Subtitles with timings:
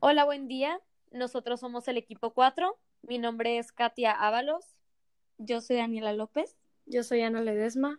[0.00, 0.80] Hola, buen día.
[1.10, 2.78] Nosotros somos el equipo 4.
[3.02, 4.64] Mi nombre es Katia Ábalos.
[5.38, 6.56] Yo soy Daniela López.
[6.86, 7.98] Yo soy Ana Ledesma.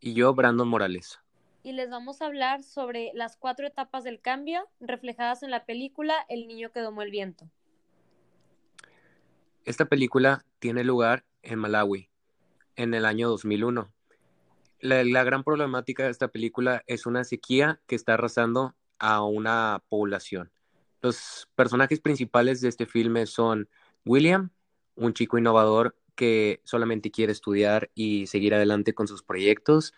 [0.00, 1.20] Y yo, Brandon Morales.
[1.62, 6.14] Y les vamos a hablar sobre las cuatro etapas del cambio reflejadas en la película
[6.30, 7.50] El niño que domó el viento.
[9.66, 12.08] Esta película tiene lugar en Malawi,
[12.74, 13.92] en el año 2001.
[14.80, 19.82] La, la, gran problemática de esta película es una sequía que está arrasando a una
[19.88, 20.50] población.
[21.00, 23.68] Los personajes principales de este filme son
[24.04, 24.50] William,
[24.96, 29.94] un chico innovador que solamente quiere estudiar y seguir adelante con sus proyectos,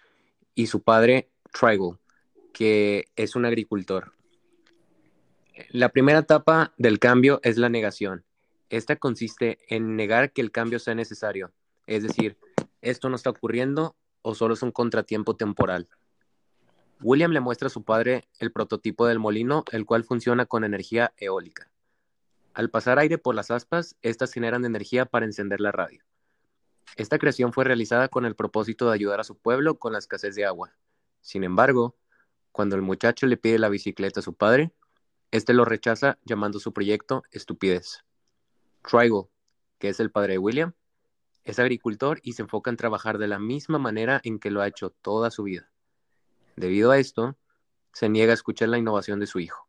[0.55, 1.99] y su padre, Trigal,
[2.53, 4.13] que es un agricultor.
[5.71, 8.25] La primera etapa del cambio es la negación.
[8.69, 11.53] Esta consiste en negar que el cambio sea necesario,
[11.87, 12.37] es decir,
[12.83, 15.89] esto no está ocurriendo o solo es un contratiempo temporal.
[17.03, 21.15] William le muestra a su padre el prototipo del molino, el cual funciona con energía
[21.17, 21.71] eólica.
[22.53, 26.05] Al pasar aire por las aspas, estas generan energía para encender la radio.
[26.97, 30.35] Esta creación fue realizada con el propósito de ayudar a su pueblo con la escasez
[30.35, 30.75] de agua.
[31.23, 31.97] Sin embargo,
[32.53, 34.73] cuando el muchacho le pide la bicicleta a su padre,
[35.31, 38.05] este lo rechaza llamando su proyecto estupidez.
[38.83, 39.29] Trigal,
[39.79, 40.75] que es el padre de William,
[41.45, 44.69] es agricultor y se enfoca en trabajar de la misma manera en que lo ha
[44.69, 45.71] hecho toda su vida.
[46.61, 47.39] Debido a esto,
[47.95, 49.67] se niega a escuchar la innovación de su hijo.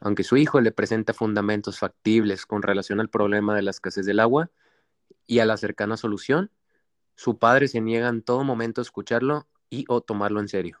[0.00, 4.20] Aunque su hijo le presenta fundamentos factibles con relación al problema de la escasez del
[4.20, 4.50] agua
[5.26, 6.50] y a la cercana solución,
[7.16, 10.80] su padre se niega en todo momento a escucharlo y o tomarlo en serio.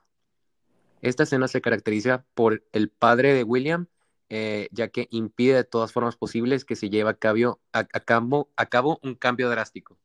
[1.02, 3.88] Esta escena se caracteriza por el padre de William,
[4.30, 8.48] eh, ya que impide de todas formas posibles que se lleve a cabo, a, cabo,
[8.56, 9.98] a cabo un cambio drástico,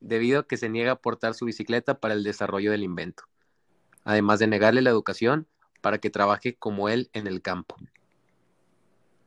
[0.00, 3.28] debido a que se niega a portar su bicicleta para el desarrollo del invento,
[4.06, 5.48] además de negarle la educación
[5.82, 7.76] para que trabaje como él en el campo.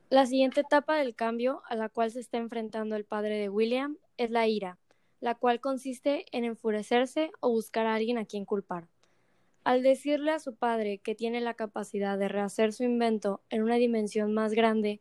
[0.08, 3.98] La siguiente etapa del cambio a la cual se está enfrentando el padre de William
[4.16, 4.78] es la ira,
[5.20, 8.88] la cual consiste en enfurecerse o buscar a alguien a quien culpar.
[9.62, 13.76] Al decirle a su padre que tiene la capacidad de rehacer su invento en una
[13.76, 15.00] dimensión más grande,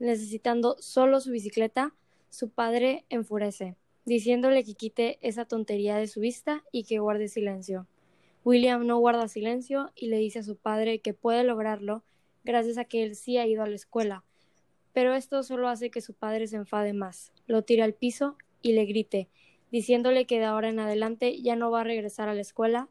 [0.00, 1.94] necesitando solo su bicicleta,
[2.30, 7.86] su padre enfurece, diciéndole que quite esa tontería de su vista y que guarde silencio.
[8.50, 12.02] William no guarda silencio y le dice a su padre que puede lograrlo
[12.42, 14.24] gracias a que él sí ha ido a la escuela,
[14.92, 18.72] pero esto solo hace que su padre se enfade más, lo tire al piso y
[18.72, 19.28] le grite,
[19.70, 22.88] diciéndole que de ahora en adelante ya no va a regresar a la escuela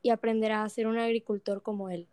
[0.00, 2.08] y aprenderá a ser un agricultor como él.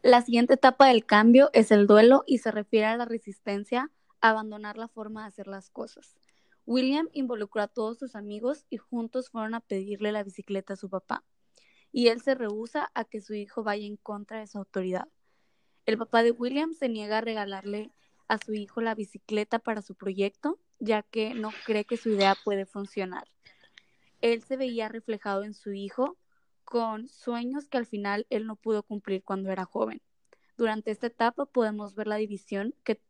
[0.00, 3.90] La siguiente etapa del cambio es el duelo y se refiere a la resistencia
[4.22, 6.16] a abandonar la forma de hacer las cosas.
[6.64, 10.88] William involucró a todos sus amigos y juntos fueron a pedirle la bicicleta a su
[10.88, 11.22] papá,
[11.92, 15.08] y él se rehúsa a que su hijo vaya en contra de su autoridad.
[15.86, 17.90] El papá de William se niega a regalarle
[18.28, 22.36] a su hijo la bicicleta para su proyecto, ya que no cree que su idea
[22.44, 23.26] puede funcionar.
[24.20, 26.18] Él se veía reflejado en su hijo
[26.64, 30.02] con sueños que al final él no pudo cumplir cuando era joven.
[30.58, 33.00] Durante esta etapa podemos ver la división que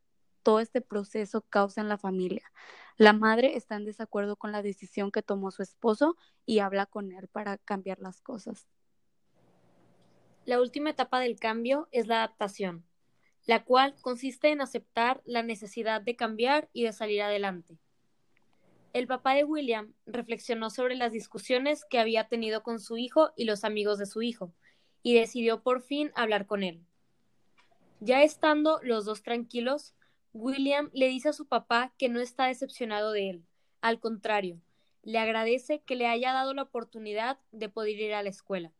[0.42, 2.50] todo este proceso causa en la familia.
[2.96, 6.16] La madre está en desacuerdo con la decisión que tomó su esposo
[6.46, 8.66] y habla con él para cambiar las cosas.
[10.44, 12.84] La última etapa del cambio es la adaptación,
[13.46, 17.78] la cual consiste en aceptar la necesidad de cambiar y de salir adelante.
[18.94, 23.44] El papá de William reflexionó sobre las discusiones que había tenido con su hijo y
[23.44, 24.54] los amigos de su hijo,
[25.02, 26.84] y decidió por fin hablar con él.
[28.00, 29.94] Ya estando los dos tranquilos,
[30.40, 33.44] William le dice a su papá que no está decepcionado de él.
[33.80, 34.60] Al contrario,
[35.02, 38.70] le agradece que le haya dado la oportunidad de poder ir a la escuela.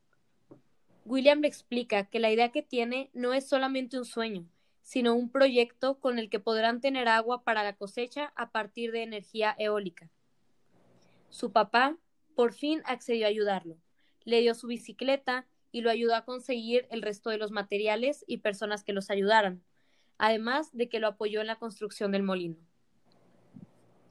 [1.04, 4.46] William le explica que la idea que tiene no es solamente un sueño,
[4.82, 9.02] sino un proyecto con el que podrán tener agua para la cosecha a partir de
[9.02, 10.10] energía eólica.
[11.28, 11.96] Su papá
[12.36, 13.78] por fin accedió a ayudarlo.
[14.22, 18.38] Le dio su bicicleta y lo ayudó a conseguir el resto de los materiales y
[18.38, 19.64] personas que los ayudaran,
[20.18, 22.56] además de que lo apoyó en la construcción del molino.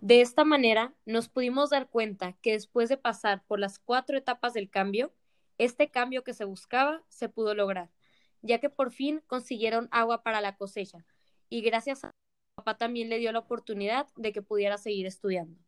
[0.01, 4.54] De esta manera, nos pudimos dar cuenta que después de pasar por las cuatro etapas
[4.54, 5.13] del cambio,
[5.57, 7.89] este cambio que se buscaba se pudo lograr
[8.42, 11.06] ya que por fin consiguieron agua para la cosecha
[11.50, 12.12] y gracias a
[12.56, 15.60] papá también le dio la oportunidad de que pudiera seguir estudiando.